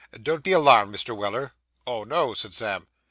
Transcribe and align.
'Don't 0.19 0.43
be 0.43 0.51
alarmed, 0.51 0.91
Mr. 0.91 1.15
Weller.' 1.15 1.53
'Oh, 1.85 2.03
no,' 2.05 2.33
said 2.33 2.55
Sam. 2.55 2.87